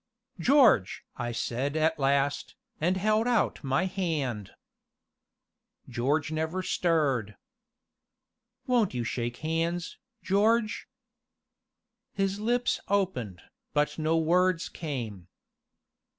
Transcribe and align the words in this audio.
"George!" 0.39 1.03
said 1.31 1.77
I 1.77 1.79
at 1.81 1.99
last, 1.99 2.55
and 2.79 2.97
held 2.97 3.27
out 3.27 3.63
my 3.63 3.85
hand 3.85 4.49
George 5.87 6.31
never 6.31 6.63
stirred. 6.63 7.35
"Won't 8.65 8.95
you 8.95 9.03
shake 9.03 9.37
hands, 9.45 9.97
George?" 10.23 10.89
His 12.13 12.39
lips 12.39 12.79
opened, 12.87 13.43
but 13.75 13.99
no 13.99 14.17
words 14.17 14.69
came. 14.69 15.27